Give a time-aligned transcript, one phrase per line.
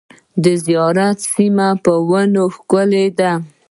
[0.43, 3.31] د زیارت سیمه په ونو ښکلې ده.